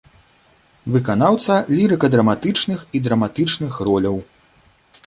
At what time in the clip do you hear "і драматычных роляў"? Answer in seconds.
2.95-4.17